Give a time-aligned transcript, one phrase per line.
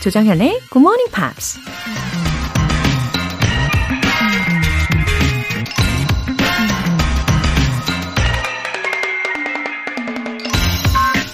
[0.00, 1.58] 조정현의 Good Morning Pops.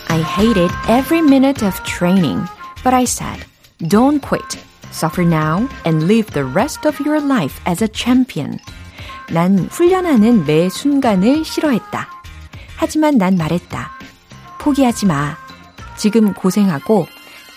[0.09, 2.43] I hated every minute of training,
[2.83, 3.45] but I said,
[3.89, 4.59] don't quit.
[4.91, 8.59] Suffer now and live the rest of your life as a champion.
[9.31, 12.09] 난 훈련하는 매 순간을 싫어했다.
[12.77, 13.93] 하지만 난 말했다.
[14.59, 15.37] 포기하지 마.
[15.97, 17.07] 지금 고생하고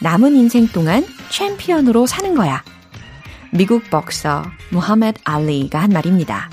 [0.01, 2.63] 남은 인생 동안 챔피언으로 사는 거야.
[3.51, 6.49] 미국 복서 무하메드 알리가 한 말입니다.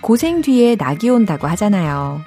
[0.00, 2.22] 고생 뒤에 낙이 온다고 하잖아요.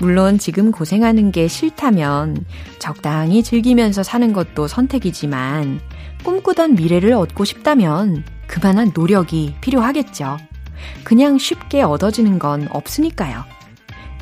[0.00, 2.44] 물론 지금 고생하는 게 싫다면
[2.80, 5.80] 적당히 즐기면서 사는 것도 선택이지만
[6.24, 10.38] 꿈꾸던 미래를 얻고 싶다면 그만한 노력이 필요하겠죠.
[11.04, 13.44] 그냥 쉽게 얻어지는 건 없으니까요.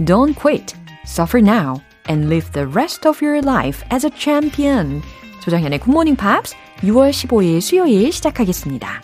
[0.00, 0.74] Don't quit,
[1.06, 5.00] suffer now, and live the rest of your life as a champion.
[5.40, 9.02] 조정현의 굿모닝 팝스 6월 15일 수요일 시작하겠습니다.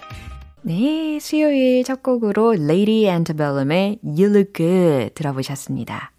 [0.63, 6.11] 네, 수요일 첫 곡으로 Lady Antebellum의 You Look Good 들어보셨습니다.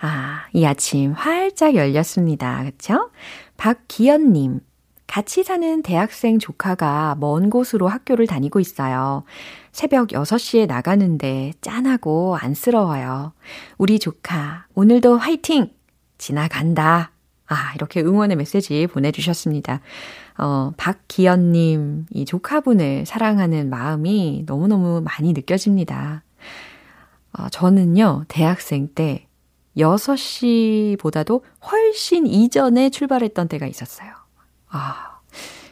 [0.00, 2.64] 아, 이 아침 활짝 열렸습니다.
[2.64, 3.10] 그쵸?
[3.56, 4.60] 박기현님,
[5.06, 9.24] 같이 사는 대학생 조카가 먼 곳으로 학교를 다니고 있어요.
[9.70, 13.32] 새벽 6시에 나가는데 짠하고 안쓰러워요.
[13.78, 15.70] 우리 조카, 오늘도 화이팅!
[16.18, 17.12] 지나간다.
[17.52, 19.80] 아, 이렇게 응원의 메시지 보내주셨습니다.
[20.38, 26.22] 어, 박기현님, 이 조카분을 사랑하는 마음이 너무너무 많이 느껴집니다.
[27.34, 29.26] 어, 저는요, 대학생 때
[29.76, 34.10] 6시보다도 훨씬 이전에 출발했던 때가 있었어요.
[34.70, 35.20] 아,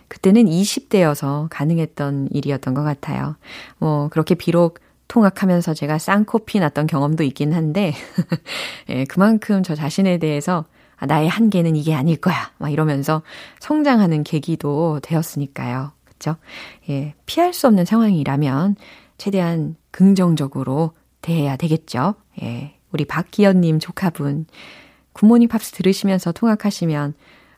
[0.08, 3.36] 그때는 20대여서 가능했던 일이었던 것 같아요.
[3.78, 7.94] 뭐, 그렇게 비록 통학하면서 제가 쌍코피 났던 경험도 있긴 한데,
[8.90, 12.52] 예, 그만큼 저 자신에 대해서 아, 나의 한계는 이게 아닐 거야.
[12.58, 13.22] 막 이러면서
[13.60, 15.92] 성장하는 계기도 되었으니까요.
[16.04, 16.36] 그쵸?
[16.88, 18.76] 예, 피할 수 없는 상황이라면
[19.18, 20.92] 최대한 긍정적으로
[21.22, 22.14] 대해야 되겠죠.
[22.42, 24.46] 예, 우리 박기현님 조카분,
[25.12, 27.14] 굿모닝 팝스 들으시면서 통학하시면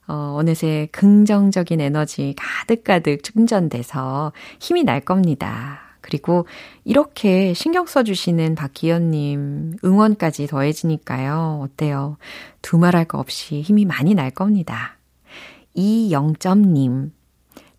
[0.08, 5.91] 어, 어느새 긍정적인 에너지 가득가득 충전돼서 힘이 날 겁니다.
[6.02, 6.46] 그리고
[6.84, 11.60] 이렇게 신경 써주시는 박기현님 응원까지 더해지니까요.
[11.62, 12.18] 어때요?
[12.60, 14.98] 두말할 거 없이 힘이 많이 날 겁니다.
[15.74, 17.12] 이영점님.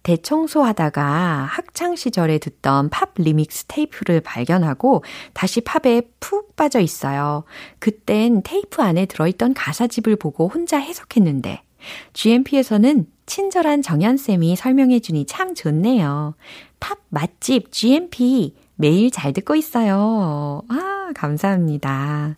[0.04, 5.04] 대청소하다가 학창 시절에 듣던 팝 리믹스 테이프를 발견하고
[5.34, 7.46] 다시 팝에 푹 빠져 있어요.
[7.80, 11.62] 그땐 테이프 안에 들어있던 가사집을 보고 혼자 해석했는데
[12.12, 16.36] GMP에서는 친절한 정연쌤이 설명해주니 참 좋네요.
[16.80, 20.62] 팝 맛집 GMP 매일 잘 듣고 있어요.
[20.68, 22.38] 아, 감사합니다.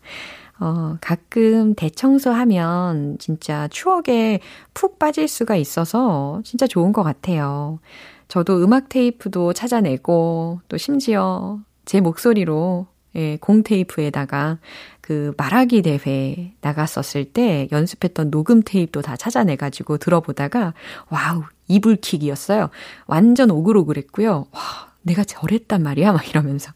[0.60, 4.40] 어, 가끔 대청소하면 진짜 추억에
[4.74, 7.80] 푹 빠질 수가 있어서 진짜 좋은 것 같아요.
[8.28, 14.60] 저도 음악 테이프도 찾아내고 또 심지어 제 목소리로 예, 공 테이프에다가
[15.06, 20.74] 그 말하기 대회 나갔었을 때 연습했던 녹음 테이프도 다 찾아내가지고 들어보다가
[21.12, 22.72] wow 이불킥이었어요.
[23.06, 24.48] 완전 오글오글했고요.
[24.50, 24.62] 와
[25.04, 26.72] 내가 저랬단 말이야 막 이러면서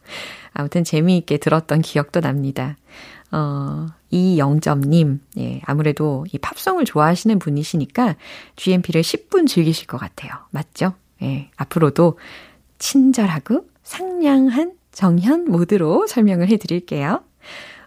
[0.53, 2.78] 아무튼 재미있게 들었던 기억도 납니다.
[3.31, 8.16] 어, 이영점님, 예, 아무래도 이 팝송을 좋아하시는 분이시니까
[8.57, 10.34] GMP를 10분 즐기실 것 같아요.
[10.51, 10.94] 맞죠?
[11.23, 12.19] 예, 앞으로도
[12.78, 17.23] 친절하고 상냥한 정현 모드로 설명을 해 드릴게요.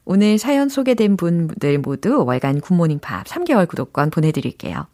[0.04, 4.86] 오늘 사연 소개된 분들 모두 월간 굿모닝 팝스 3개월 구독권 보내드릴게요.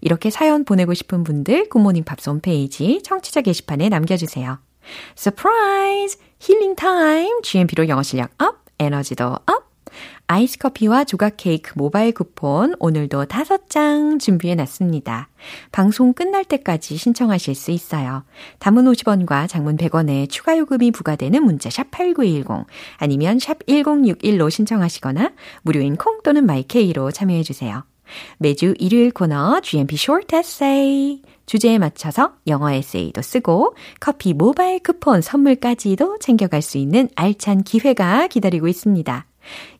[0.00, 4.58] 이렇게 사연 보내고 싶은 분들 굿모닝 팝스 홈페이지 청취자 게시판에 남겨주세요.
[5.14, 6.18] Surprise!
[6.40, 7.42] Healing time!
[7.42, 8.64] GMP로 영어 실력 up!
[8.78, 9.69] 에너지도 up!
[10.32, 15.28] 아이스 커피와 조각 케이크 모바일 쿠폰 오늘도 다섯 장 준비해 놨습니다.
[15.72, 18.22] 방송 끝날 때까지 신청하실 수 있어요.
[18.60, 22.64] 단문 50원과 장문 100원에 추가 요금이 부과되는 문자 샵 8910
[22.98, 25.32] 아니면 샵 1061로 신청하시거나
[25.62, 27.82] 무료인 콩 또는 마이케이로 참여해 주세요.
[28.38, 36.20] 매주 일요일 코너 GMP Short Essay 주제에 맞춰서 영어 에세이도 쓰고 커피 모바일 쿠폰 선물까지도
[36.20, 39.26] 챙겨갈 수 있는 알찬 기회가 기다리고 있습니다.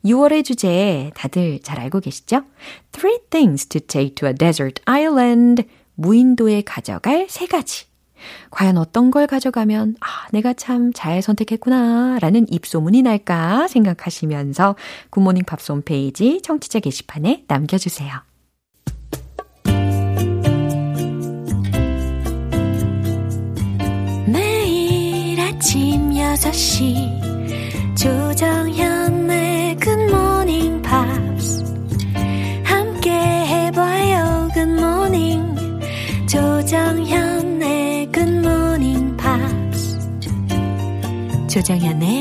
[0.05, 2.43] 6월의 주제 다들 잘 알고 계시죠?
[2.91, 5.63] Three things to take to a desert island.
[5.95, 7.85] 무인도에 가져갈 세 가지.
[8.51, 14.75] 과연 어떤 걸 가져가면, 아, 내가 참 잘 선택했구나, 라는 입소문이 날까 생각하시면서
[15.09, 18.30] 굿모닝 팝스 홈페이지 청취자 게시판에 남겨주세요.
[41.71, 42.20] 조정현의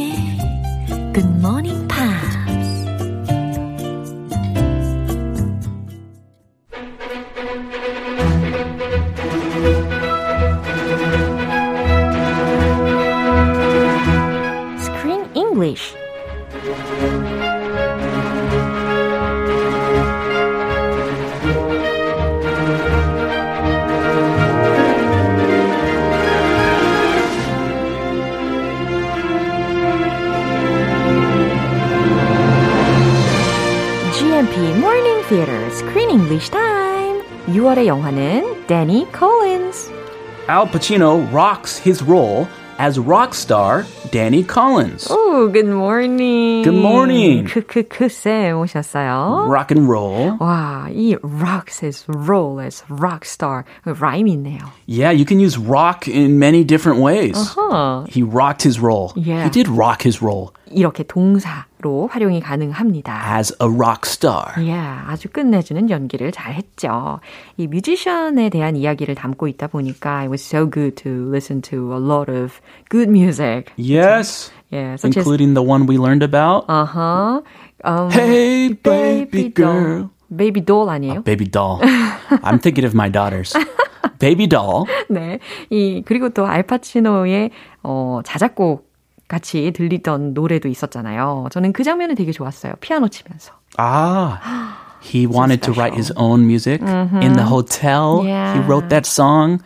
[37.50, 39.92] 6월의 영화는 Danny Collins.
[40.48, 45.08] Al Pacino rocks his role as rock star Danny Collins.
[45.10, 46.64] Oh, good morning.
[46.64, 47.46] Good morning.
[47.46, 49.48] 크크크 쌤 오셨어요.
[49.48, 50.38] Rock and roll.
[50.40, 54.60] 와, 이 rocks his role as rock star 라임이 있네요.
[54.86, 57.36] Yeah, you can use rock in many different ways.
[57.38, 58.06] Uh-huh.
[58.08, 59.14] He rocked his role.
[59.16, 59.44] Yeah.
[59.46, 63.37] He did rock his role 이렇게 동사 로 활용이 가능합니다.
[63.39, 64.53] as a rock star.
[64.67, 67.21] 예, 아주 끝내주는 연기를 잘 했죠.
[67.57, 71.99] 이 뮤지션에 대한 이야기를 담고 있다 보니까 it was so good to listen to a
[71.99, 72.61] lot of
[72.91, 73.73] good music.
[73.77, 74.51] Yes.
[74.71, 76.65] Yeah, such as Including the one we learned about.
[76.69, 77.41] uh-huh.
[77.83, 80.11] Um, Hey, baby girl.
[80.29, 81.25] Baby doll 아니에요?
[81.25, 81.81] Baby doll.
[82.45, 83.57] I'm thinking of my daughters.
[84.21, 84.85] Baby doll.
[85.09, 85.39] 네.
[85.71, 87.51] 이 그리고 또 알파치노의
[87.83, 88.90] 어 자작곡
[89.30, 91.48] 같이 들리던 노래도 있었잖아요.
[91.52, 92.74] 저는 그 장면이 되게 좋았어요.
[92.80, 93.54] 피아노 치면서.
[93.78, 94.40] Ah.
[95.02, 96.34] He wanted to write his special.
[96.34, 98.24] own music in the hotel.
[98.24, 98.66] He Yeah.
[98.66, 99.60] wrote that song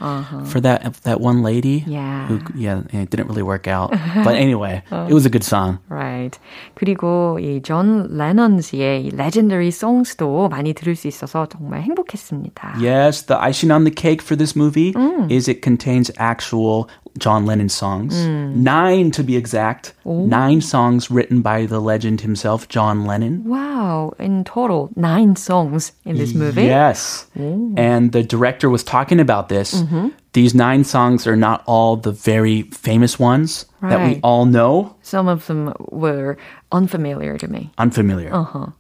[0.44, 1.86] for that that one lady.
[1.88, 2.28] Yeah.
[2.28, 3.92] Who, yeah, it didn't really work out.
[4.26, 5.80] But anyway, it was a good song.
[5.88, 6.38] Right.
[6.76, 12.76] 그리고 이존 레넌 씨의 이 legendary songs도 많이 들을 수 있어서 정말 행복했습니다.
[12.84, 14.92] Yes, the icing on the cake for this movie
[15.32, 18.27] is it contains actual John Lennon songs.
[18.27, 19.95] Nine to be exact.
[20.05, 23.45] Nine songs written by the legend himself, John Lennon.
[23.45, 26.65] Wow, in total nine songs in this movie.
[26.65, 27.27] Yes.
[27.35, 29.83] And the director was talking about this.
[29.83, 34.20] Mm-hmm These nine songs are not all the very famous ones that we Right.
[34.22, 34.94] all know.
[35.02, 36.38] Some of them were
[36.72, 37.72] unfamiliar to me.
[37.80, 38.30] Unfamiliar.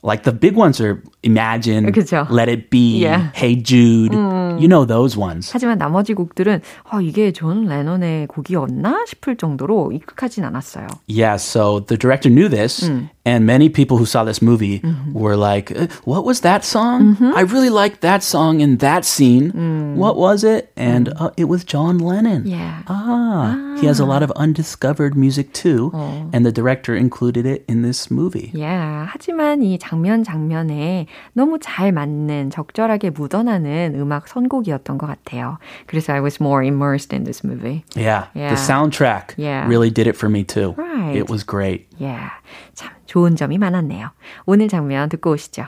[0.03, 2.27] Like the big ones are Imagine, 그쵸.
[2.29, 3.31] Let It Be, Yeah.
[3.33, 4.13] Hey Jude.
[4.13, 5.49] You know those ones.
[5.51, 6.61] 하지만 나머지 곡들은
[6.93, 10.87] 어, 이게 존 레논의 곡이었나 싶을 정도로 익숙하진 않았어요.
[11.07, 12.87] Yeah, so the director knew this,
[13.25, 14.81] and many people who saw this movie
[15.13, 17.15] were like, "Uh, What was that song?
[17.35, 19.51] I really liked that song in that scene.
[19.95, 20.71] What was it?
[20.75, 22.47] And uh, it was John Lennon.
[22.47, 22.81] Yeah.
[22.87, 25.91] Ah, he has a lot of undiscovered music too,
[26.33, 28.51] and the director included it in this movie.
[28.53, 29.07] Yeah.
[29.11, 35.57] 하지만 이 장면 장면에 너무 잘 맞는 적절하게 묻어나는 음악 선곡이었던 것 같아요.
[35.87, 37.83] 그래서 I was more immersed in this movie.
[37.95, 38.49] Yeah, Yeah.
[38.53, 39.67] the soundtrack Yeah.
[39.67, 40.73] really did it for me too.
[40.77, 41.15] Right.
[41.15, 41.87] It was great.
[41.97, 42.31] Yeah.
[42.75, 44.11] 참 좋은 점이 많았네요.
[44.45, 45.67] 오늘 장면 듣고 오시죠.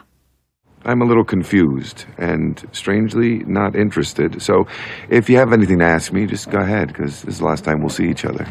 [0.84, 4.42] I'm a little confused and strangely not interested.
[4.42, 4.66] So
[5.10, 7.64] if you have anything to ask me, just go ahead, because this is the last
[7.64, 8.48] time we'll see each other.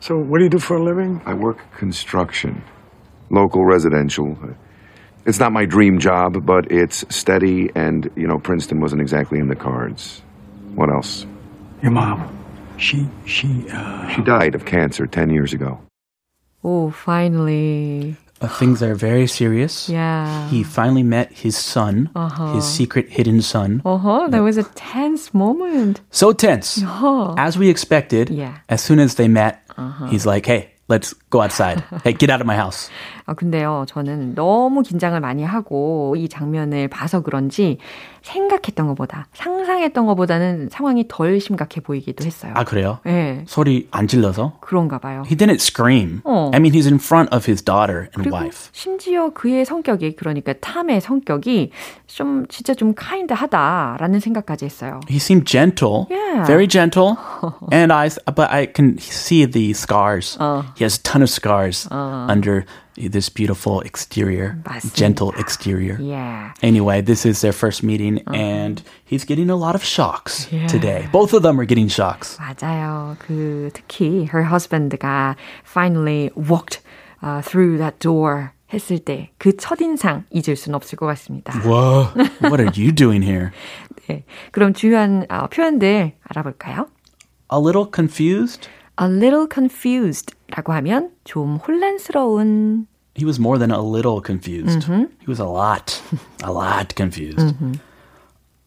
[0.00, 1.20] So, what do you do for a living?
[1.26, 2.62] I work construction,
[3.30, 4.38] local residential.
[5.26, 9.48] It's not my dream job, but it's steady, and, you know, Princeton wasn't exactly in
[9.48, 10.22] the cards.
[10.76, 11.26] What else?
[11.82, 12.30] Your mom.
[12.76, 15.80] She, she, uh, She died of cancer 10 years ago.
[16.63, 18.15] Oh, finally.
[18.41, 19.87] Uh, things are very serious.
[19.87, 20.49] Yeah.
[20.49, 22.09] He finally met his son,
[22.53, 23.81] his secret hidden son.
[23.85, 24.27] Uh-huh.
[24.29, 26.01] That was a tense moment.
[26.11, 26.81] So tense.
[26.83, 27.35] Oh.
[27.37, 28.57] As we expected, Yeah.
[28.67, 29.63] as soon as they met,
[30.09, 31.83] he's like, hey, let's go outside.
[32.03, 32.89] hey, get out of my house.
[33.25, 37.77] 아, 근데요, 저는 너무 긴장을 많이 하고 이 장면을 봐서 그런지
[38.21, 42.53] 생각했던 것보다, 상상했던 것보다는 상황이 덜 심각해 보이기도 했어요.
[42.55, 42.99] 아, 그래요?
[43.05, 44.57] 네, 소리 안 질러서?
[44.61, 45.23] 그런가 봐요.
[45.25, 46.21] He didn't scream.
[46.23, 46.51] 어.
[46.53, 48.69] I mean, he's in front of his daughter and 그리고 wife.
[48.71, 51.71] 심지어 그의 성격이, 그러니까 탐의 성격이
[52.07, 54.99] 좀, 진짜 좀 카인드하다라는 생각까지 했어요.
[55.09, 56.45] He seemed gentle, Yeah.
[56.45, 57.15] very gentle,
[57.71, 60.37] and I, but I can see the scars.
[60.39, 60.63] 어.
[60.77, 62.65] He has a ton of scars under
[62.96, 64.94] this beautiful exterior, 맞습니다.
[64.94, 65.98] gentle exterior.
[66.00, 66.52] Yeah.
[66.62, 71.08] Anyway, this is their first meeting, and he's getting a lot of shocks today.
[71.12, 72.36] Both of them are getting shocks.
[72.38, 73.16] 맞아요.
[73.20, 76.80] 그 특히 her husband가 finally walked
[77.22, 81.54] uh, through that door 했을 때 그 첫인상 잊을 수는 없을 것 같습니다.
[81.64, 83.50] Whoa, what are you doing here?
[84.08, 84.24] 네.
[84.52, 86.86] 그럼 주요한 어, 표현들 알아볼까요?
[87.50, 88.68] A little confused?
[89.00, 94.87] A little confused 라고 하면 좀 혼란스러운 He was more than a little confused.
[94.89, 96.01] He was a lot,
[96.43, 97.55] a lot confused.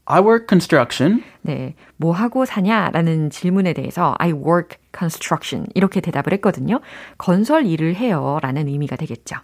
[0.04, 1.24] I work construction.
[1.42, 6.80] 네, 뭐 하고 사냐라는 질문에 대해서 I work construction 이렇게 대답을 했거든요.
[7.18, 9.36] 건설 일을 해요라는 의미가 되겠죠.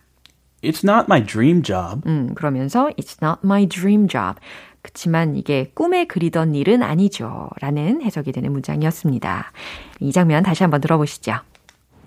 [0.62, 2.02] It's not my dream job.
[2.06, 4.40] 음, 그러면서 It's not my dream job.
[4.82, 7.50] 그치만 이게 꿈에 그리던 일은 아니죠.
[7.60, 9.50] 라는 해석이 되는 문장이었습니다.
[9.98, 11.40] 이 장면 다시 한번 들어보시죠.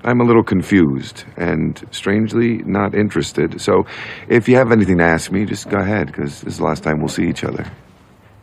[0.06, 3.60] I'm a little confused and strangely not interested.
[3.60, 3.86] So
[4.30, 6.84] if you have anything to ask me, just go ahead, because this is the last
[6.84, 7.66] time we'll see each other.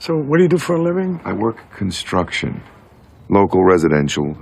[0.00, 1.20] So what do you do for a living?
[1.24, 2.60] I work construction,
[3.28, 4.36] local residential.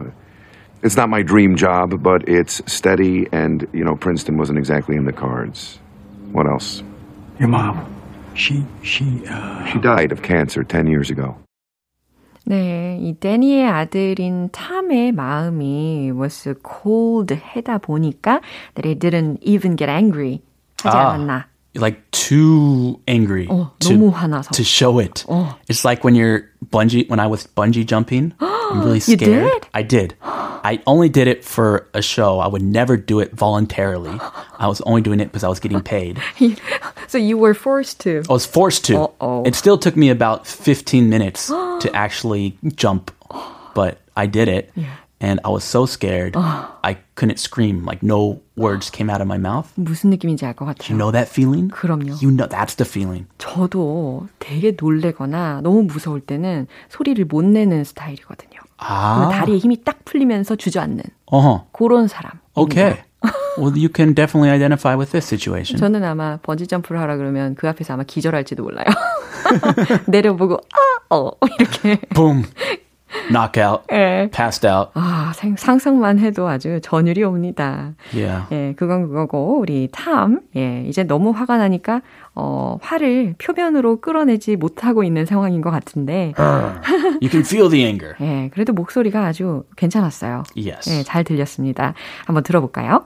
[0.83, 5.05] It's not my dream job, but it's steady, and, you know, Princeton wasn't exactly in
[5.05, 5.79] the cards.
[6.33, 6.83] What else?
[7.39, 7.87] Your mom.
[8.35, 11.37] She she uh She died of cancer 10 years ago.
[12.47, 18.41] 네, 이 데니의 아들인 탐의 마음이 was cold 하다 보니까
[18.75, 20.41] that he didn't even get angry
[20.83, 21.11] 하지 아.
[21.11, 21.50] 않았나.
[21.75, 23.47] like too angry
[23.81, 25.25] to, to show it.
[25.69, 28.35] It's like when you're bungee when I was bungee jumping.
[28.41, 29.19] I'm really scared.
[29.53, 29.67] Did?
[29.75, 30.15] I did.
[30.23, 32.39] I only did it for a show.
[32.39, 34.17] I would never do it voluntarily.
[34.59, 36.21] I was only doing it because I was getting paid.
[37.09, 38.23] so you were forced to.
[38.29, 38.99] I was forced to.
[38.99, 39.45] Uh-oh.
[39.45, 43.11] It still took me about 15 minutes to actually jump,
[43.75, 44.71] but I did it.
[44.75, 44.95] Yeah.
[45.23, 46.35] And I was so scared.
[46.37, 47.85] I couldn't scream.
[47.85, 49.69] Like no words came out of my mouth.
[49.77, 50.89] 무슨 느낌인지 알 것 같아요.
[50.89, 51.69] You know that feeling?
[51.69, 52.17] 그럼요.
[52.23, 53.27] You know that's the feeling.
[53.37, 58.61] 저도 되게 놀래거나 너무 무서울 때는 소리를 못 내는 스타일이거든요.
[58.79, 59.29] 아.
[59.31, 61.61] 다리에 힘이 딱 풀리면서 주저앉는 Uh-huh.
[61.73, 62.41] 그런 사람.
[62.57, 63.03] Okay.
[63.59, 65.79] well, you can definitely identify with this situation.
[65.79, 68.87] 저는 아마 번지 점프를 하라 그러면 그 앞에서 아마 기절할지도 몰라요.
[70.07, 72.01] 내려보고 아, 어 이렇게.
[72.15, 72.45] Boom.
[73.31, 73.83] Knockout.
[73.93, 74.29] 예.
[74.33, 74.91] Passed out.
[74.95, 77.95] 아, 생- 상상만 해도 아주 전율이 옵니다.
[78.15, 78.47] Yeah.
[78.53, 82.03] 예, 그건 그거고 우리 탐, 예, 이제 너무 화가 나니까
[82.35, 86.33] 어, 화를 표면으로 끌어내지 못하고 있는 상황인 것 같은데,
[87.21, 88.15] You can feel the anger.
[88.23, 90.43] 예, 그래도 목소리가 아주 괜찮았어요.
[90.57, 90.91] Yes.
[90.91, 91.95] 예, 잘 들렸습니다.
[92.27, 93.05] 한번 들어볼까요?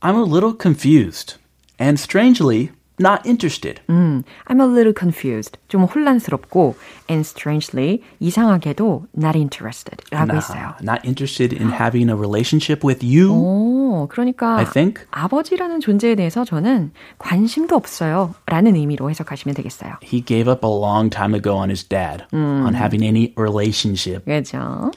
[0.00, 1.36] I'm a little confused
[1.80, 2.70] and strangely
[3.01, 3.79] not interested.
[3.91, 5.59] 음, I'm a little confused.
[5.67, 6.75] 좀 혼란스럽고,
[7.07, 10.73] and strangely, 이상하게도 not interested 라고 Nah, 했어요.
[10.81, 13.31] not interested in having a relationship with you.
[13.31, 15.05] 오, 그러니까 I think.
[15.11, 16.89] 아버지라는 존재에 대해서 저는
[17.19, 18.33] 관심도 없어요.
[18.47, 19.93] 라는 의미로 해석하시면 되겠어요.
[20.01, 24.25] He gave up a long time ago on his dad on having any relationship.
[24.25, 24.91] 그죠?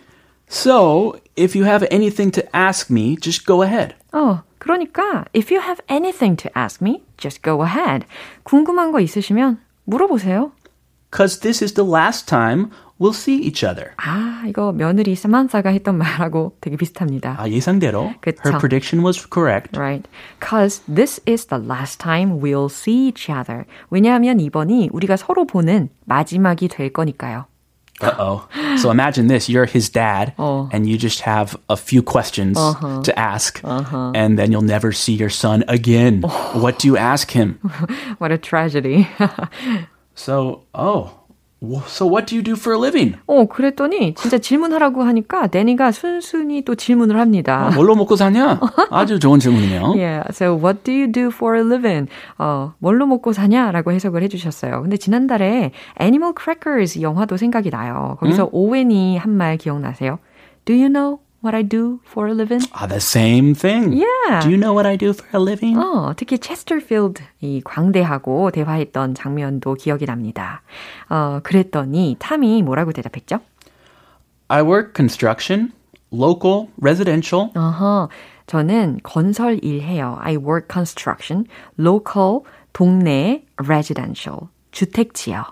[0.48, 3.94] So, if you have anything to ask me, just go ahead.
[4.12, 8.05] 어, 그러니까 if you have anything to ask me, just go ahead.
[8.43, 10.51] 궁금한 거 있으시면 물어보세요.
[11.11, 13.91] Because this is the last time we'll see each other.
[13.97, 17.35] 아, 이거 며느리 사만사가 했던 말하고 되게 비슷합니다.
[17.39, 18.11] 아, 예상대로.
[18.21, 18.41] 그쵸.
[18.43, 19.77] Her prediction was correct.
[19.77, 20.09] Right.
[20.41, 23.65] Cause this is the last time we'll see each other.
[23.91, 27.45] 왜냐하면 이번이 우리가 서로 보는 마지막이 될 거니까요.
[28.01, 28.47] Uh-oh.
[28.77, 29.47] So imagine this.
[29.47, 30.69] You're his dad, 어.
[30.73, 33.03] and you just have a few questions uh-huh.
[33.03, 34.11] to ask, uh-huh.
[34.13, 36.21] and then you'll never see your son again.
[36.23, 36.59] Oh.
[36.61, 37.59] What do you ask him?
[38.17, 39.07] What a tragedy.
[40.15, 41.24] So, oh,
[41.87, 43.15] so what do you do for a living?
[43.27, 47.71] 어, 그랬더니 진짜 질문하라고 하니까 데니가 순순히 또 질문을 합니다.
[47.75, 48.59] 뭘로 먹고 사냐?
[48.91, 49.93] 아주 좋은 질문이네요.
[49.95, 52.09] Yeah, so what do you do for a living?
[52.37, 54.81] 어, 뭘로 먹고 사냐라고 해석을 해주셨어요.
[54.81, 58.17] 근데 지난달에 Animal Crackers 영화도 생각이 나요.
[58.19, 60.19] 거기서 오웬이 한 말 기억나세요?
[60.65, 62.61] Do you know what I do for a living?
[62.73, 63.93] Ah, the same thing.
[63.93, 64.41] Yeah.
[64.41, 65.77] Do you know what I do for a living?
[65.77, 70.63] 어, 특히 체스터필드 이 광대하고 대화했던 장면도 기억이 납니다.
[71.09, 73.39] 어, 그랬더니 탐이 뭐라고 대답했죠?
[74.49, 75.71] I work construction,
[76.11, 77.51] local, residential.
[77.55, 78.09] 어허,
[78.47, 80.17] 저는 건설 일 해요.
[80.21, 81.45] I work construction,
[81.79, 82.41] local,
[82.73, 85.45] 동네, residential, 주택지요.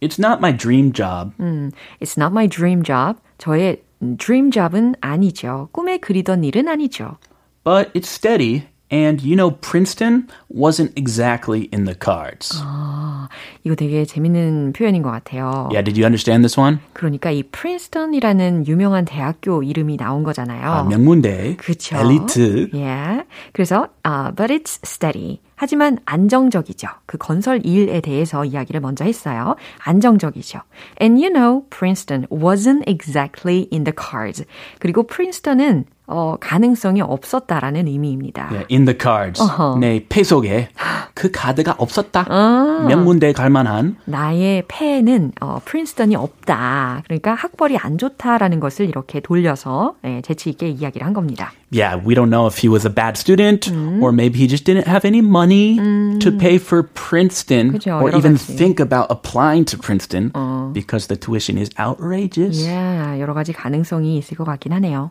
[0.00, 1.70] It's not my dream job, 음,
[2.00, 3.16] it's not my dream job.
[3.38, 3.82] 저의
[4.16, 5.68] dream job은 아니죠.
[5.72, 7.18] 꿈에 그리던 일은 아니죠.
[7.64, 8.64] but it's steady.
[8.94, 12.54] And you know, Princeton wasn't exactly in the cards.
[12.62, 13.28] 아,
[13.64, 15.68] 이거 되게 재밌는 표현인 것 같아요.
[15.72, 16.78] Yeah, did you understand this one?
[16.92, 20.70] 그러니까 이 프린스턴이라는 유명한 대학교 이름이 나온 거잖아요.
[20.70, 21.96] 아, 명문대, 그쵸.
[21.96, 22.70] 엘리트.
[22.74, 23.24] 예.
[23.52, 25.40] 그래서 uh, but it's steady.
[25.56, 26.86] 하지만 안정적이죠.
[27.06, 29.56] 그 건설 일에 대해서 이야기를 먼저 했어요.
[29.84, 30.60] 안정적이죠.
[31.00, 34.44] And you know, Princeton wasn't exactly in the cards.
[34.78, 38.48] 그리고 프린스턴은 어, 가능성이 없었다라는 의미입니다.
[38.50, 39.40] Yeah, in the cards.
[39.40, 39.78] 어허.
[39.78, 40.68] 내패 속에
[41.14, 42.26] 그 카드가 없었다.
[42.28, 42.84] 아.
[42.88, 43.96] 명문대 갈 만한.
[44.04, 47.02] 나의 패는 어, 프린스턴이 없다.
[47.04, 51.52] 그러니까 학벌이 안 좋다라는 것을 이렇게 돌려서 예, 재치 있게 이야기를 한 겁니다.
[51.72, 54.00] Yeah, we don't know if he was a bad student 음.
[54.02, 56.18] or maybe he just didn't have any money 음.
[56.20, 58.54] to pay for Princeton 그죠, or even 가지.
[58.56, 60.70] think about applying to Princeton 어.
[60.72, 62.62] because the tuition is outrageous.
[62.62, 65.10] Yeah, 여러 가지 가능성이 있을 것 같긴 하네요.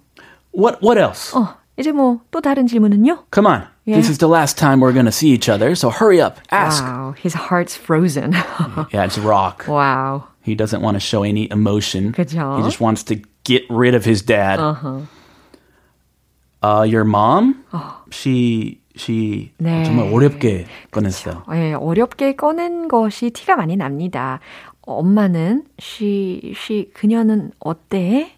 [0.53, 1.33] What what else?
[1.37, 3.27] 어, 이제 뭐 또 다른 질문은요?
[3.33, 3.67] Come on.
[3.85, 3.97] Yeah.
[4.01, 6.39] This is the last time we're going to see each other, so hurry up.
[6.51, 6.85] Ask.
[6.85, 8.33] Wow, his heart's frozen.
[8.93, 9.65] yeah, it's rock.
[9.67, 10.25] Wow.
[10.43, 12.13] He doesn't want to show any emotion.
[12.13, 12.59] 그죠?
[12.59, 14.61] He just wants to get rid of his dad.
[14.61, 15.01] Uh-huh.
[16.63, 17.65] Uh, your mom?
[17.73, 17.97] Oh.
[18.11, 19.85] She she 네.
[19.85, 21.45] 정말 어렵게 꺼냈어요.
[21.49, 24.41] 네, 어렵게 꺼낸 것이 티가 많이 납니다.
[24.83, 28.33] 엄마는 she she 그녀는 어때?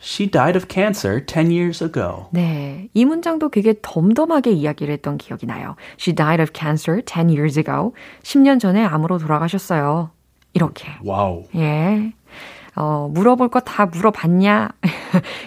[0.00, 2.28] She died of cancer 10 years ago.
[2.32, 2.88] 네.
[2.94, 5.76] 이 문장도 되게 덤덤하게 이야기를 했던 기억이 나요.
[5.98, 7.92] She died of cancer 10 years ago.
[8.22, 10.10] 10년 전에 암으로 돌아가셨어요.
[10.52, 10.88] 이렇게.
[11.04, 11.44] Wow.
[11.54, 12.12] 예.
[12.76, 14.68] 어, 물어볼 거 다 물어봤냐?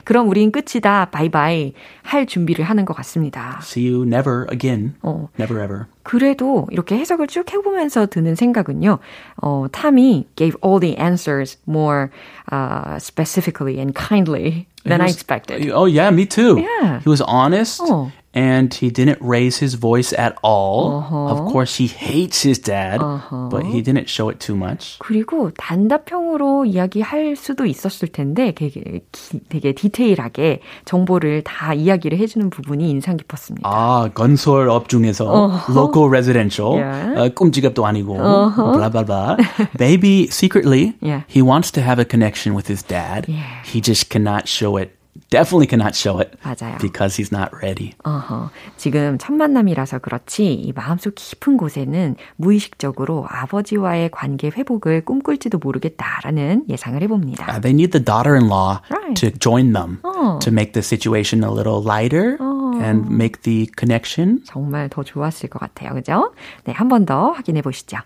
[0.03, 1.05] 그럼 우린 끝이다.
[1.11, 1.73] 바이바이.
[2.01, 3.59] 할 준비를 하는 것 같습니다.
[3.61, 4.95] See you never again.
[5.03, 5.29] 어.
[5.39, 5.85] Never ever.
[6.03, 8.97] 그래도 이렇게 해석을 쭉 해보면서 드는 생각은요.
[9.43, 12.09] 어, 탐이 gave all the answers more
[12.51, 15.69] uh, specifically and kindly than was, I expected.
[15.71, 16.57] Oh yeah, me too.
[16.57, 16.99] Yeah.
[17.03, 17.83] He was honest.
[17.83, 18.11] 어.
[18.34, 20.98] and he didn't raise his voice at all.
[20.98, 21.30] Uh-huh.
[21.30, 23.48] Of course, he hates his dad, uh-huh.
[23.48, 24.98] but he didn't show it too much.
[24.98, 29.00] 그리고 단답형으로 이야기할 수도 있었을 텐데 되게,
[29.48, 33.68] 되게 디테일하게 정보를 다 이야기를 해주는 부분이 인상 깊었습니다.
[33.68, 35.74] 아, 건설업 중에서 uh-huh.
[35.74, 37.14] local residential, yeah.
[37.20, 38.72] 어, 꿈지갑도 아니고, uh-huh.
[38.74, 39.36] blah, blah, blah.
[39.78, 41.22] Maybe secretly, yeah.
[41.28, 43.26] he wants to have a connection with his dad.
[43.28, 43.62] Yeah.
[43.64, 44.96] He just cannot show it
[45.29, 46.37] definitely cannot show it.
[46.43, 46.77] 맞아요.
[46.79, 47.93] Because he's not ready.
[48.03, 48.49] 어허.
[48.77, 57.01] 지금 첫 만남이라서 그렇지 이 마음속 깊은 곳에는 무의식적으로 아버지와의 관계 회복을 꿈꿀지도 모르겠다라는 예상을
[57.01, 57.45] 해봅니다.
[57.49, 59.15] Uh, they need the daughter-in-law right.
[59.19, 60.39] to join them 어.
[60.39, 62.37] to make the situation a little lighter.
[62.39, 62.59] 어.
[62.81, 64.39] and make the connection.
[64.45, 65.93] 정말 더 좋았을 것 같아요.
[65.93, 66.31] 그죠?
[66.63, 67.97] 네, 한 번 더 확인해 보시죠.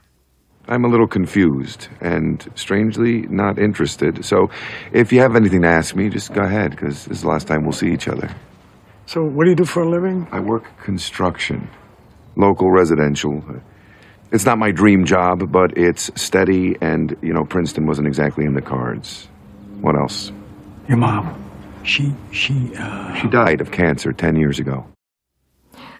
[0.67, 4.23] I'm a little confused and strangely not interested.
[4.23, 4.47] So
[4.93, 7.47] if you have anything to ask me, just go ahead because this is the last
[7.47, 8.29] time we'll see each other.
[9.05, 10.27] So what do you do for a living?
[10.31, 11.69] I work construction,
[12.37, 13.43] local residential.
[14.31, 18.53] It's not my dream job, but it's steady and, you know, Princeton wasn't exactly in
[18.53, 19.27] the cards.
[19.81, 20.31] What else?
[20.87, 21.39] Your mom.
[21.83, 23.13] She, she, uh...
[23.15, 24.85] She died of cancer 10 years ago.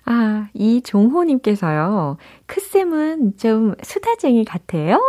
[0.06, 2.18] 아, 이종호님께서요.
[2.46, 5.00] 크쌤은 좀 수다쟁이 같아요?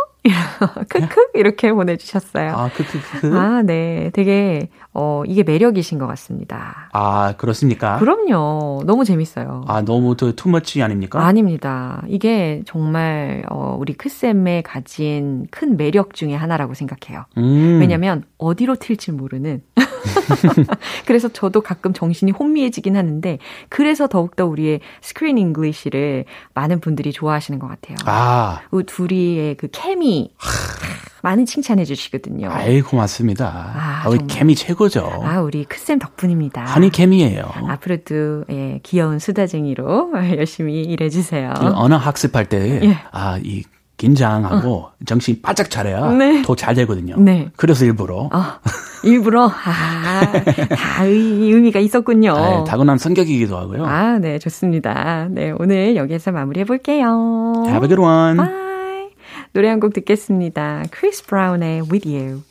[0.89, 2.51] 크크 이렇게 보내주셨어요.
[2.55, 3.37] 아 크크크.
[3.37, 6.89] 아 네, 되게 어 이게 매력이신 것 같습니다.
[6.93, 7.99] 아 그렇습니까?
[7.99, 9.65] 그럼요, 너무 재밌어요.
[9.67, 11.23] 아 너무 또 투머치 아닙니까?
[11.25, 12.03] 아닙니다.
[12.07, 17.25] 이게 정말 어 우리 크쌤의 가진 큰 매력 중에 하나라고 생각해요.
[17.37, 17.79] 음.
[17.79, 19.61] 왜냐하면 어디로 튈지 모르는.
[21.05, 27.67] 그래서 저도 가끔 정신이 혼미해지긴 하는데 그래서 더욱더 우리의 Screen English를 많은 분들이 좋아하시는 것
[27.67, 27.95] 같아요.
[28.05, 28.61] 아.
[28.85, 30.14] 둘이의 그 케미
[31.23, 32.49] 많은 칭찬해 주시거든요.
[32.51, 33.47] 아이 고맙습니다.
[33.47, 35.21] 아, 아, 우리 케미 최고죠.
[35.23, 36.63] 아 우리 크쌤 덕분입니다.
[36.63, 37.43] 한이 케미예요.
[37.67, 41.51] 앞으로도 예, 귀여운 수다쟁이로 열심히 일해 주세요.
[41.59, 42.97] 언어 학습할 때 예.
[43.11, 43.63] 아 이
[43.97, 44.91] 긴장하고 어.
[45.05, 46.41] 정신 바짝 차려야 네.
[46.41, 47.15] 더잘 되거든요.
[47.17, 47.49] 네.
[47.55, 48.29] 그래서 일부러.
[48.31, 48.43] 어,
[49.03, 50.21] 일부러 아,
[50.75, 52.33] 다 의, 의미가 있었군요.
[52.35, 53.85] 네, 타고난 성격이기도 하고요.
[53.85, 55.27] 아, 네, 좋습니다.
[55.29, 57.53] 네, 오늘 여기에서 마무리해 볼게요.
[57.67, 58.37] Have a good one.
[58.37, 58.64] Bye.
[59.55, 60.83] 노래 한 곡 듣겠습니다.
[60.91, 62.43] 크리스 브라운의 With You.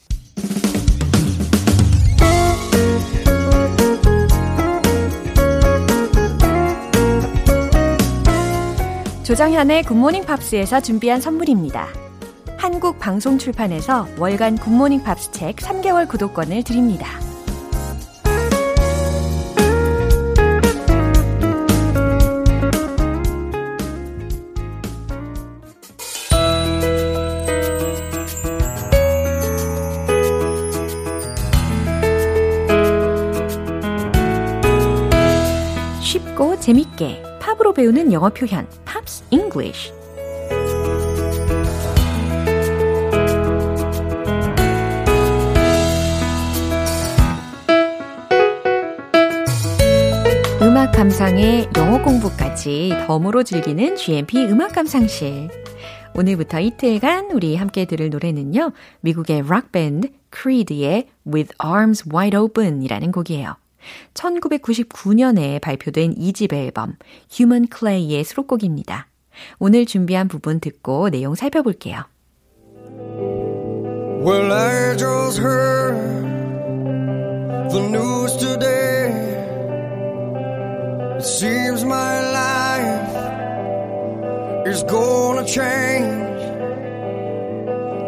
[9.23, 11.89] 조정현의 굿모닝 팝스에서 준비한 선물입니다.
[12.57, 17.07] 한국 방송 출판에서 월간 굿모닝 팝스 책 3개월 구독권을 드립니다.
[36.65, 39.93] 재밌게 팝으로 배우는 영어 표현, Pops English.
[50.63, 55.51] 음악 감상에 영어 공부까지 덤으로 즐기는 GMP 음악 감상실.
[56.15, 58.73] 오늘부터 이틀간 우리 함께 들을 노래는요.
[59.03, 63.57] 미국의 락 밴드 크리드의 With Arms Wide Open이라는 곡이에요.
[64.15, 66.97] 1999년에 발표된 2집 앨범
[67.33, 69.09] Human Clay의 수록곡입니다.
[69.59, 72.05] 오늘 준비한 부분 듣고 내용 살펴볼게요.
[74.25, 75.97] Well, I just heard
[77.71, 79.13] the news today.
[81.19, 83.15] It seems my life
[84.67, 86.25] is gonna change.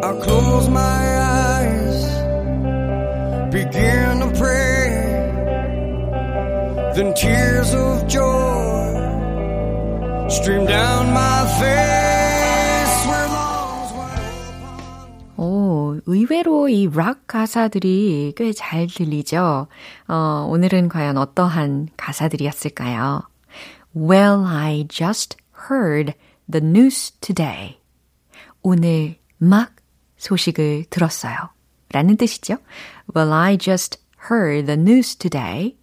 [0.03, 2.05] I close my eyes,
[3.51, 4.66] begin to pray.
[6.97, 8.89] Then tears of joy
[10.33, 12.95] stream down my face.
[13.05, 19.67] Where lungs wide 오, 의외로 이 락 가사들이 꽤 잘 들리죠?
[20.07, 23.21] 어, 오늘은 과연 어떠한 가사들이었을까요?
[23.95, 25.37] Well, I just
[25.69, 26.15] heard
[26.51, 27.77] the news today.
[28.63, 29.75] 오늘 막
[30.17, 31.35] 소식을 들었어요.
[31.91, 32.57] 라는 뜻이죠.
[33.15, 33.99] Well, I just
[34.31, 35.77] heard the news today.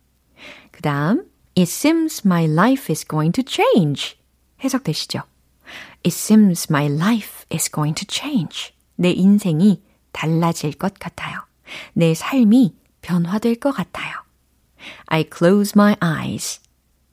[0.75, 4.19] 그 다음, It seems my life is going to change.
[4.65, 5.23] 해석되시죠?
[6.05, 8.75] It seems my life is going to change.
[8.97, 11.39] 내 인생이 달라질 것 같아요.
[11.93, 14.15] 내 삶이 변화될 것 같아요.
[15.07, 16.61] I close my eyes.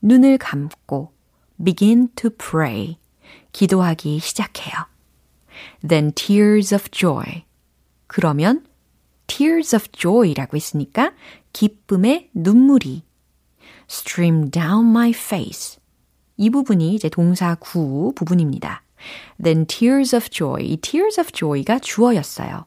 [0.01, 1.13] 눈을 감고
[1.63, 2.97] begin to pray.
[3.51, 4.73] 기도하기 시작해요.
[5.87, 7.43] Then tears of joy.
[8.07, 8.65] 그러면
[9.27, 11.13] tears of joy라고 했으니까
[11.53, 13.03] 기쁨의 눈물이
[13.91, 15.77] stream down my face.
[16.37, 18.83] 이 부분이 이제 동사 구 부분입니다.
[19.43, 20.63] Then tears of joy.
[20.63, 22.65] 이 tears of joy가 주어였어요.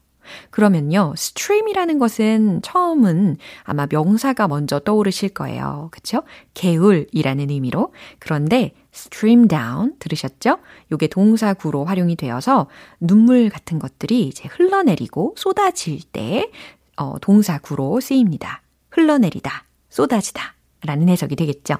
[0.49, 5.89] 그러면요, stream이라는 것은 처음은 아마 명사가 먼저 떠오르실 거예요.
[5.91, 6.23] 그쵸?
[6.53, 7.91] 개울이라는 의미로.
[8.19, 10.59] 그런데 stream down 들으셨죠?
[10.91, 12.67] 요게 동사구로 활용이 되어서
[12.99, 16.51] 눈물 같은 것들이 이제 흘러내리고 쏟아질 때
[16.97, 18.61] 어, 동사구로 쓰입니다.
[18.91, 20.54] 흘러내리다, 쏟아지다
[20.85, 21.75] 라는 해석이 되겠죠.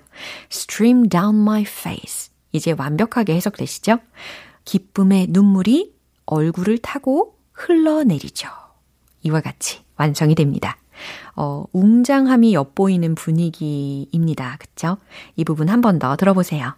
[0.51, 2.31] stream down my face.
[2.51, 3.99] 이제 완벽하게 해석되시죠?
[4.65, 5.93] 기쁨의 눈물이
[6.25, 8.47] 얼굴을 타고 흘러내리죠.
[9.23, 10.77] 이와 같이 완성이 됩니다.
[11.35, 14.57] 어, 웅장함이 엿보이는 분위기입니다.
[14.59, 14.97] 그쵸?
[15.35, 16.73] 이 부분 한 번 더 들어보세요.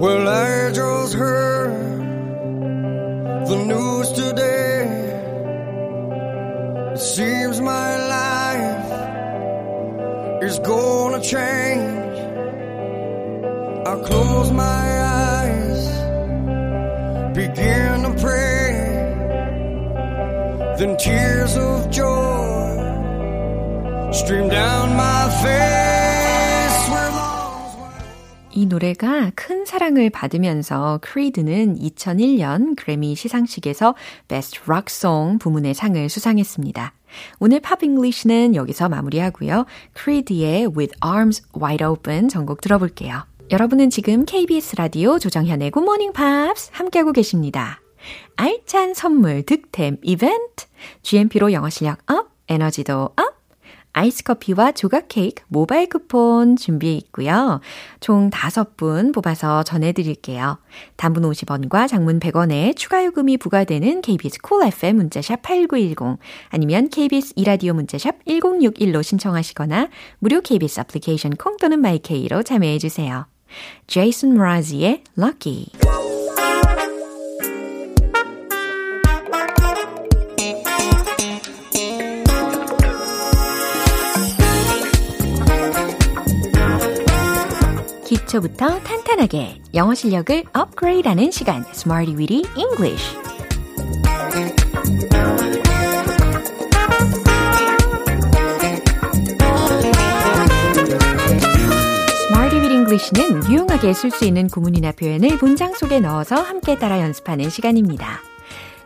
[0.00, 1.72] Well, I just heard
[3.46, 4.86] the news today.
[6.94, 8.29] It seems my life
[10.42, 12.18] is gonna change.
[13.86, 15.82] I close my eyes,
[17.34, 18.70] begin to pray.
[20.78, 22.80] Then tears of joy
[24.12, 25.70] stream down my face.
[28.52, 33.94] 이 노래가 큰 사랑을 받으면서 크리드는 2001년 그래미 시상식에서
[34.28, 36.92] Best Rock Song 부문의 상을 수상했습니다.
[37.38, 39.66] 오늘 Pop English는 여기서 마무리하고요.
[39.92, 43.24] 크리드의 With Arms Wide Open 전곡 들어볼게요.
[43.50, 47.80] 여러분은 지금 KBS 라디오 조정현의 Good Morning Pops 함께하고 계십니다.
[48.36, 50.66] 알찬 선물 득템 이벤트
[51.02, 53.29] GMP로 영어 실력 up, 에너지도 up
[53.92, 57.60] 아이스 커피와 조각 케이크 모바일 쿠폰 준비해 있고요.
[58.00, 60.58] 총 5분 뽑아서 전해드릴게요.
[60.96, 66.18] 단문 50원과 장문 100원에 추가 요금이 부과되는 KBS Cool FM 문자샵 8910
[66.50, 73.26] 아니면 KBS 2라디오 문자샵 1061로 신청하시거나 무료 KBS 애플리케이션 콩 또는 마이케이로 참여해 주세요.
[73.86, 75.66] 제이슨 므라즈의 Lucky
[88.10, 92.42] 기초부터 탄탄하게 영어 실력을 업그레이드하는 시간 Smarty Weedy
[102.72, 108.18] English는 유용하게 쓸 수 있는 구문이나 표현을 문장 속에 넣어서 함께 따라 연습하는 시간입니다.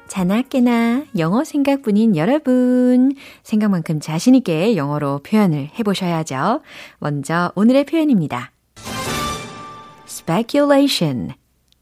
[0.06, 6.60] 자나깨나 영어 생각뿐인 여러분, 생각만큼 자신있게 영어로 표현을 해보셔야죠.
[6.98, 8.53] 먼저 오늘의 표현입니다.
[10.14, 11.33] Speculation,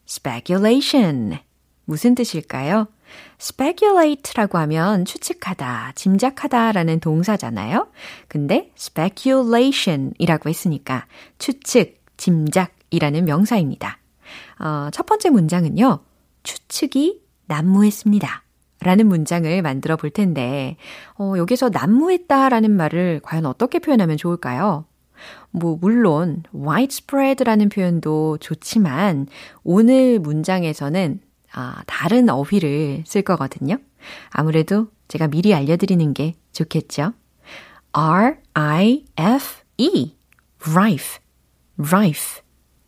[0.08, 1.38] speculation.
[1.84, 2.88] 무슨 뜻일까요?
[3.38, 7.88] speculate라고 하면 추측하다, 짐작하다 라는 동사잖아요.
[8.28, 11.04] 근데 speculation이라고 했으니까
[11.36, 13.98] 추측, 짐작이라는 명사입니다.
[14.60, 15.98] 어, 첫 번째 문장은요.
[16.42, 18.44] 추측이 난무했습니다.
[18.80, 20.78] 라는 문장을 만들어 볼 텐데,
[21.18, 24.86] 어, 여기서 난무했다 라는 말을 과연 어떻게 표현하면 좋을까요?
[25.50, 29.26] 뭐, 물론, widespread라는 표현도 좋지만,
[29.62, 31.20] 오늘 문장에서는,
[31.52, 33.76] 아, 다른 어휘를 쓸 거거든요.
[34.30, 37.12] 아무래도 제가 미리 알려드리는 게 좋겠죠.
[37.92, 38.96] R-I-F-E,
[40.70, 41.18] rife,
[41.78, 42.42] rife.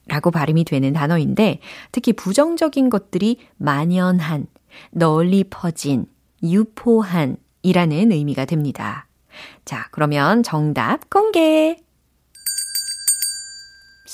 [0.07, 4.47] 라고 발음이 되는 단어인데 특히 부정적인 것들이 만연한,
[4.91, 6.07] 널리 퍼진,
[6.43, 9.07] 유포한 이라는 의미가 됩니다.
[9.65, 11.84] 자, 그러면 정답 공개!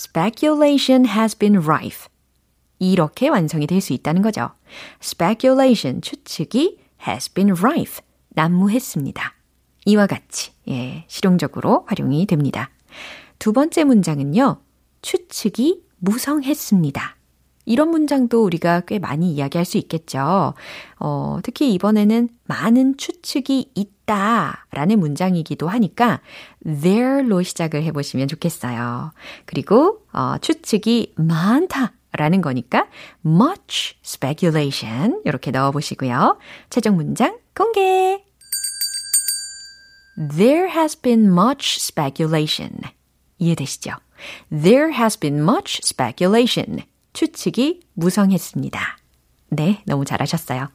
[0.01, 2.09] Speculation has been rife.
[2.79, 4.49] 이렇게 완성이 될 수 있다는 거죠.
[5.03, 8.01] Speculation, 추측이 has been rife.
[8.31, 9.35] 난무했습니다.
[9.85, 12.71] 이와 같이, 예, 실용적으로 활용이 됩니다.
[13.39, 14.63] 두 번째 문장은요,
[15.03, 17.17] 추측이 무성했습니다.
[17.71, 20.55] 이런 문장도 우리가 꽤 많이 이야기할 수 있겠죠.
[20.99, 26.21] 어, 특히 이번에는 많은 추측이 있다 라는 문장이기도 하니까
[26.65, 29.13] there로 시작을 해보시면 좋겠어요.
[29.47, 32.89] 그리고 어, 추측이 많다 라는 거니까
[33.25, 36.39] much speculation 이렇게 넣어보시고요.
[36.71, 38.25] 최종 문장 공개!
[40.37, 42.81] There has been much speculation.
[43.39, 43.93] 이해되시죠?
[44.51, 46.83] There has been much speculation.
[47.13, 48.99] 추측이 무성했습니다.
[49.53, 50.69] 네, 너무 잘하셨어요.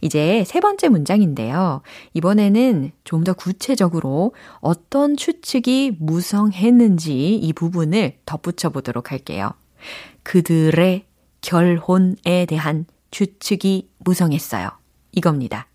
[0.00, 1.82] 이제 세 번째 문장인데요.
[2.14, 9.50] 이번에는 좀 더 구체적으로 어떤 추측이 무성했는지 이 부분을 덧붙여 보도록 할게요.
[10.22, 11.04] 그들의
[11.40, 14.70] 결혼에 대한 추측이 무성했어요.
[15.12, 15.66] 이겁니다.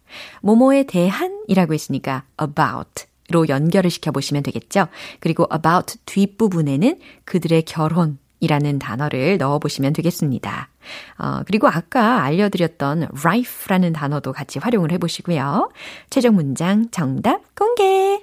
[0.41, 4.87] 뭐뭐에 대한이라고 했으니까 about 로 연결을 시켜보시면 되겠죠.
[5.19, 10.69] 그리고 about 뒷부분에는 그들의 결혼 이라는 단어를 넣어보시면 되겠습니다.
[11.17, 15.71] 어, 그리고 아까 알려드렸던 rife라는 단어도 같이 활용을 해보시고요.
[16.09, 18.21] 최종 문장 정답 공개!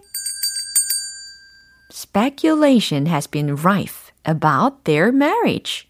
[1.90, 5.88] Speculation has been rife about their marriage.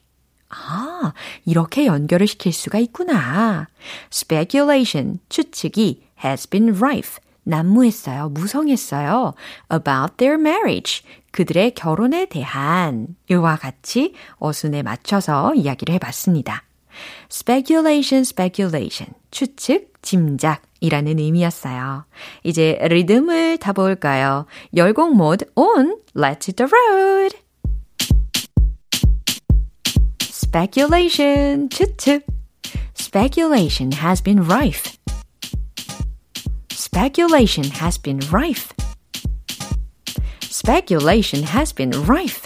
[0.49, 1.13] 아,
[1.45, 3.69] 이렇게 연결을 시킬 수가 있구나.
[4.11, 9.35] Speculation, 추측이 has been rife, 난무했어요, 무성했어요.
[9.73, 16.63] about their marriage, 그들의 결혼에 대한 이와 같이 어순에 맞춰서 이야기를 해봤습니다.
[17.31, 22.05] speculation, speculation, 추측, 짐작, 이라는 의미였어요.
[22.43, 24.47] 이제 리듬을 타볼까요?
[24.77, 27.37] 열곡 모드 on, let's hit the road!
[30.53, 32.27] speculation, 추측.
[32.95, 35.02] speculation has been rife.
[36.92, 38.74] speculation has been rife.
[40.68, 42.42] speculation has been rife.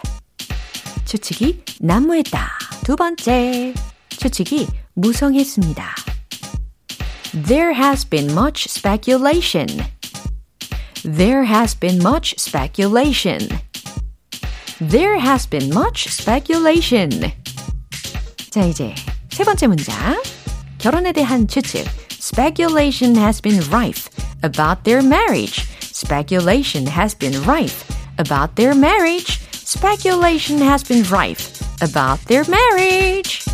[1.06, 2.50] 추측이 난무했다.
[2.84, 3.74] 두 번째,
[4.10, 5.96] 추측이 무성했습니다.
[7.48, 9.67] There has been much speculation.
[11.04, 13.39] There has been much speculation.
[14.80, 17.32] There has been much speculation.
[18.52, 18.94] 자, 이제
[19.30, 20.22] 세 번째 문장.
[20.78, 21.88] 결혼에 대한 추측.
[22.12, 24.10] Speculation has been rife
[24.44, 25.67] about their marriage.
[25.82, 27.86] Speculation has been rife
[28.17, 29.39] about their marriage.
[29.54, 33.46] Speculation has been rife about their marriage.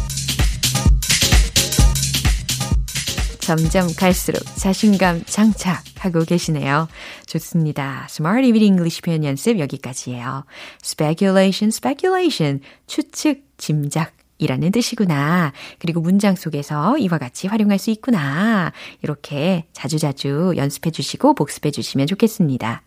[3.48, 6.90] 점점 갈수록 자신감 장착하고 계시네요.
[7.28, 8.06] 좋습니다.
[8.10, 10.44] Smart Evening English 표현 연습 여기까지예요.
[10.84, 14.12] Speculation, speculation, 추측, 짐작,
[14.43, 15.53] 이라는 뜻이구나.
[15.79, 18.73] 그리고 문장 속에서 이와 같이 활용할 수 있구나.
[19.03, 22.83] 이렇게 자주자주 연습해 주시고 복습해 주시면 좋겠습니다.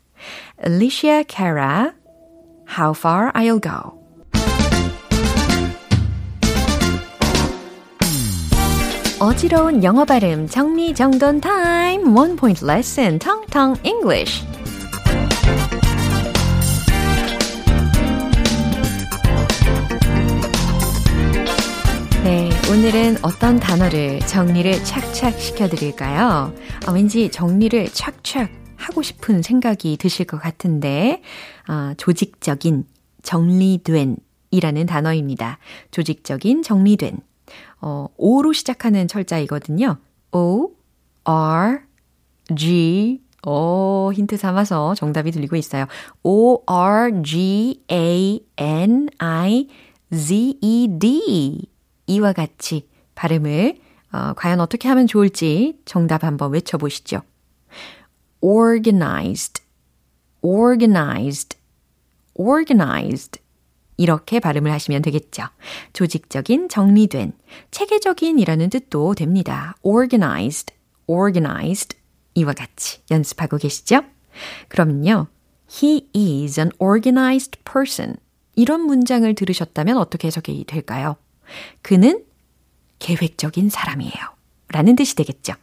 [0.65, 1.91] Alicia Cara,
[2.78, 4.06] How Far I'll Go.
[9.18, 14.55] 어지러운 영어 발음 정리정돈 타임 One Point Lesson 텅텅 네,
[22.67, 26.51] 오늘은 어떤 단어를 정리를 착착 시켜드릴까요?
[26.88, 31.21] 아, 왠지 정리를 착착 하고 싶은 생각이 드실 것 같은데,
[31.67, 32.86] 아, 조직적인,
[33.21, 34.17] 정리된
[34.49, 35.60] 이라는 단어입니다.
[35.91, 37.19] 조직적인, 정리된.
[37.82, 39.97] 어, O로 시작하는 철자이거든요.
[40.32, 40.71] O,
[41.23, 41.82] R,
[42.56, 45.86] G, 오, 힌트 삼아서 정답이 들리고 있어요.
[46.23, 49.67] O, R, G, A, N, I,
[50.12, 51.74] Z, E, D.
[52.08, 53.78] 이와 같이 발음을
[54.12, 57.22] 어, 과연 어떻게 하면 좋을지 정답 한번 외쳐보시죠.
[58.41, 59.62] organized,
[60.41, 61.58] organized,
[62.36, 63.39] organized.
[63.98, 65.44] 이렇게 발음을 하시면 되겠죠.
[65.94, 67.34] 조직적인, 정리된,
[67.72, 69.76] 체계적인 이라는 뜻도 됩니다.
[69.82, 70.74] organized,
[71.08, 71.98] organized.
[72.36, 74.02] 이와 같이 연습하고 계시죠?
[74.68, 75.28] 그럼요.
[75.70, 78.18] He is an organized person.
[78.56, 81.15] 이런 문장을 들으셨다면 어떻게 해석이 될까요?
[81.81, 82.23] 그는
[82.99, 84.13] 계획적인 사람이에요.
[84.69, 85.53] 라는 뜻이 되겠죠.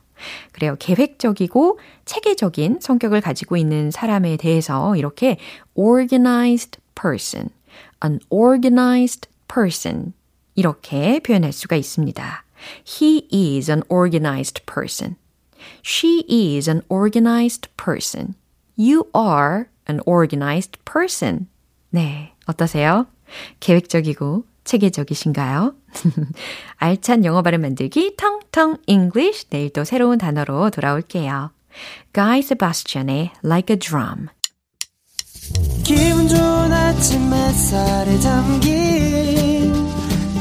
[0.53, 0.77] 그래요.
[0.79, 5.39] 계획적이고 체계적인 성격을 가지고 있는 사람에 대해서 이렇게
[5.75, 7.49] organized person,
[8.05, 10.13] an organized person
[10.55, 12.45] 이렇게 표현할 수가 있습니다.
[12.87, 15.17] He is an organized person.
[15.85, 18.35] She is an organized person.
[18.79, 21.49] You are an organized person.
[21.91, 23.07] 네, 어떠세요?
[23.61, 25.75] 계획적이고 체계적이신가요?
[26.77, 29.49] 알찬 영어 발음 만들기 텅텅 English.
[29.51, 31.51] 내일 또 새로운 단어로 돌아올게요.
[32.13, 34.29] Guy Sebastian의 Like a Drum.
[35.85, 39.73] 기분 좋은 아침 햇살에 담긴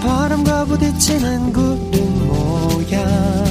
[0.03, 3.41] 바람과 부딪히는 구름 모양.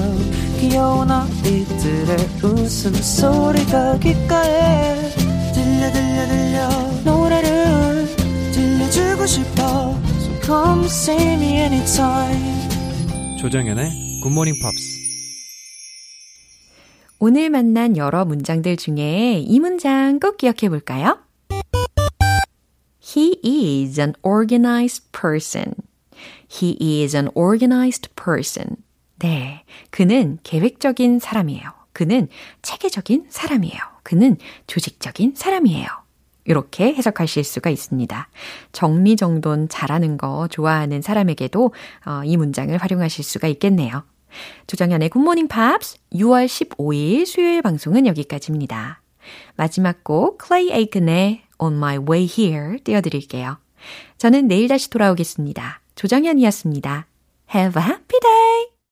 [0.61, 5.11] 귀여운 아이들의 웃음소리가 귓가에
[5.54, 6.68] 들려 들려 들려.
[7.04, 8.06] 노래를
[8.52, 10.10] 들려주고 싶어
[10.44, 12.68] come see me anytime
[13.38, 13.90] 조정연의
[14.22, 15.00] 굿모닝 팝스
[17.18, 21.18] 오늘 만난 여러 문장들 중에 이 문장 꼭 기억해 볼까요?
[23.03, 25.74] He is an organized person.
[26.50, 28.76] He is an organized person.
[29.18, 29.64] 네.
[29.90, 31.72] 그는 계획적인 사람이에요.
[31.92, 32.29] 그는
[32.62, 33.79] 체계적인 사람이에요.
[34.03, 35.87] 그는 조직적인 사람이에요.
[36.44, 38.29] 이렇게 해석하실 수가 있습니다.
[38.72, 41.72] 정리정돈 잘하는 거 좋아하는 사람에게도
[42.07, 44.05] 어, 이 문장을 활용하실 수가 있겠네요.
[44.66, 49.03] 조정현의 굿모닝 팝스 6월 15일 수요일 방송은 여기까지입니다.
[49.57, 53.59] 마지막 곡 클레이 에이큰의 On My Way Here 띄워드릴게요.
[54.18, 55.81] 저는 내일 다시 돌아오겠습니다.
[55.94, 57.07] 조정현이었습니다.
[57.55, 58.80] Have a happy day!